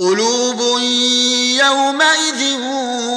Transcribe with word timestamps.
قلوب 0.00 0.60
يومئذ 1.58 2.60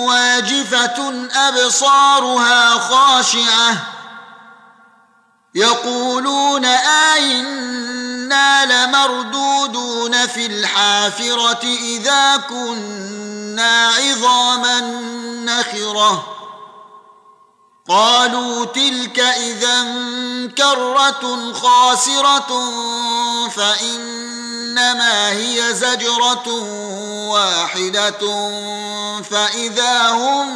واجفة 0.07 1.27
أبصارها 1.35 2.69
خاشعة. 2.71 3.77
يقولون 5.55 6.65
آئنا 7.15 8.65
لمردودون 8.65 10.27
في 10.27 10.45
الحافرة 10.45 11.63
إذا 11.63 12.37
كنا 12.37 13.87
عظاما 13.87 14.79
نخرة. 15.45 16.36
قالوا 17.89 18.65
تلك 18.65 19.19
إذا 19.19 19.83
كرة 20.57 21.53
خاسرة 21.53 22.49
فإن 23.49 24.27
انما 24.77 25.29
هي 25.29 25.73
زجرة 25.73 26.47
واحدة 27.29 28.19
فإذا 29.21 30.09
هم 30.09 30.49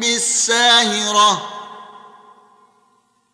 بالساهرة. 0.00 1.50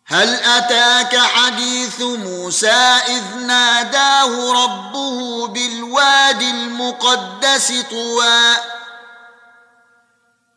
هل 0.06 0.34
أتاك 0.34 1.16
حديث 1.16 2.00
موسى 2.00 3.00
إذ 3.08 3.36
ناداه 3.36 4.52
ربه 4.64 5.46
بالواد 5.46 6.42
المقدس 6.42 7.72
طوى 7.90 8.56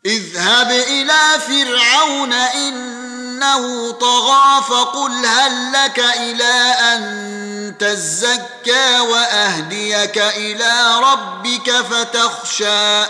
اذهب 0.06 0.72
إلى 0.72 1.40
فرعون 1.48 2.34
إنه 2.34 3.92
طغى 3.92 4.64
فقل 4.70 5.26
هل 5.26 5.72
لك 5.74 6.00
إلى 6.00 6.76
أن 6.80 7.76
تزكى 7.80 9.00
وأهديك 9.00 10.18
إلى 10.18 11.00
ربك 11.00 11.72
فتخشى 11.72 13.06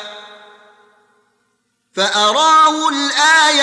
فأراه 1.96 2.83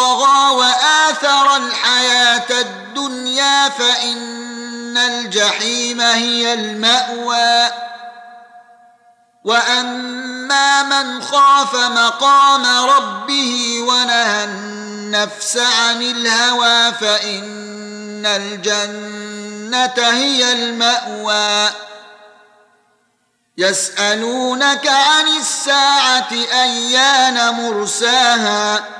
طغى 0.00 0.50
وآثر 0.56 1.56
الحياة 1.56 2.60
الدنيا 2.60 3.68
فإن 3.68 4.98
الجحيم 4.98 6.00
هي 6.00 6.54
المأوى. 6.54 7.70
وأما 9.44 10.82
من 10.82 11.22
خاف 11.22 11.74
مقام 11.74 12.66
ربه 12.90 13.80
ونهى 13.88 14.44
النفس 14.44 15.56
عن 15.56 16.02
الهوى 16.02 16.92
فإن 16.92 18.26
الجنة 18.26 20.08
هي 20.10 20.52
المأوى. 20.52 21.70
يسألونك 23.58 24.86
عن 24.86 25.28
الساعة 25.28 26.32
أيان 26.52 27.54
مرساها؟ 27.54 28.99